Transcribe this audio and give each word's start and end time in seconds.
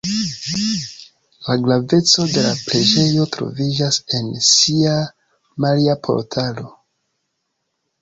La 1.47 1.57
graveco 1.67 2.25
de 2.31 2.45
la 2.47 2.55
preĝejo 2.63 3.29
troviĝas 3.37 4.03
en 4.23 4.35
sia 4.51 4.99
„Maria-Portalo“. 5.67 6.71